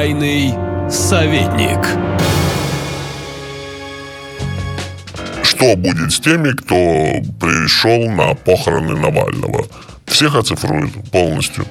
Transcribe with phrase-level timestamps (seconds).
[0.00, 0.54] Тайный
[0.90, 1.78] советник.
[5.42, 6.74] Что будет с теми, кто
[7.38, 9.66] пришел на похороны Навального?
[10.06, 11.66] Всех оцифруют полностью.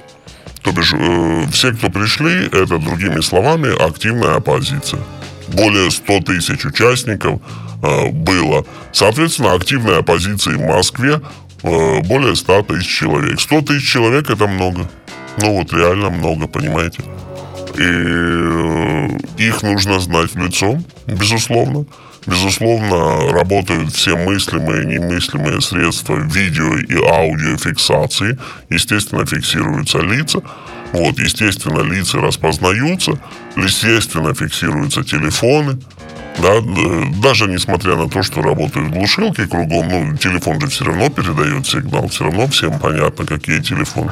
[0.61, 4.99] То бишь, э, все, кто пришли, это, другими словами, активная оппозиция.
[5.47, 7.41] Более 100 тысяч участников
[7.81, 8.63] э, было.
[8.91, 11.19] Соответственно, активной оппозиции в Москве
[11.63, 13.41] э, более 100 тысяч человек.
[13.41, 14.87] 100 тысяч человек это много.
[15.41, 17.01] Ну вот реально много, понимаете.
[17.79, 21.85] И э, их нужно знать в лицо, безусловно.
[22.25, 28.37] Безусловно, работают все мыслимые и немыслимые средства видео и аудиофиксации.
[28.69, 30.41] Естественно, фиксируются лица.
[30.91, 33.13] Вот, естественно, лица распознаются.
[33.55, 35.79] Естественно, фиксируются телефоны.
[36.41, 36.61] Да,
[37.21, 42.07] даже несмотря на то, что работают глушилки кругом, ну, телефон же все равно передает сигнал,
[42.07, 44.11] все равно всем понятно, какие телефоны.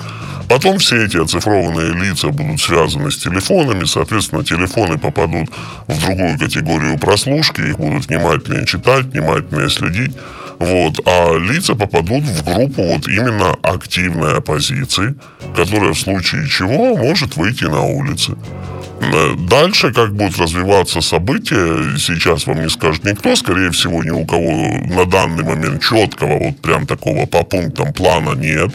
[0.50, 5.50] Потом все эти оцифрованные лица будут связаны с телефонами, соответственно, телефоны попадут
[5.88, 10.16] в другую категорию прослушки, их будут внимательнее читать, внимательнее следить.
[10.60, 15.16] Вот, а лица попадут в группу вот именно активной оппозиции,
[15.56, 18.36] которая в случае чего может выйти на улицы.
[19.00, 24.26] Э, дальше, как будут развиваться события, сейчас вам не скажет никто, скорее всего, ни у
[24.26, 28.72] кого на данный момент четкого вот прям такого по пунктам плана нет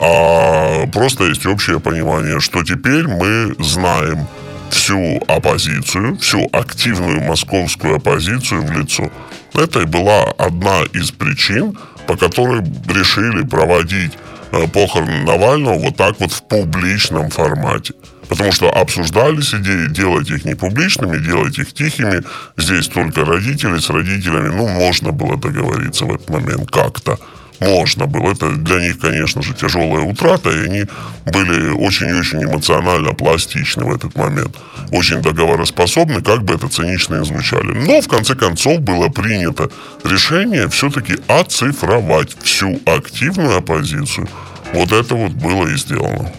[0.00, 4.26] а просто есть общее понимание, что теперь мы знаем
[4.70, 9.10] всю оппозицию, всю активную московскую оппозицию в лицо.
[9.54, 11.76] Это и была одна из причин,
[12.06, 14.12] по которой решили проводить
[14.52, 17.94] э, похороны Навального вот так вот в публичном формате.
[18.28, 22.22] Потому что обсуждались идеи делать их не публичными, делать их тихими.
[22.56, 24.54] Здесь только родители с родителями.
[24.54, 27.18] Ну, можно было договориться в этот момент как-то
[27.60, 28.32] можно было.
[28.32, 30.84] Это для них, конечно же, тяжелая утрата, и они
[31.26, 34.56] были очень-очень эмоционально пластичны в этот момент.
[34.90, 37.72] Очень договороспособны, как бы это цинично ни звучали.
[37.72, 39.70] Но, в конце концов, было принято
[40.04, 44.28] решение все-таки оцифровать всю активную оппозицию.
[44.72, 46.32] Вот это вот было и сделано.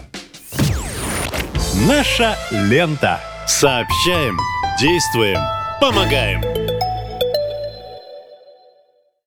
[1.86, 3.20] Наша лента.
[3.46, 4.38] Сообщаем,
[4.80, 5.40] действуем,
[5.80, 6.61] помогаем.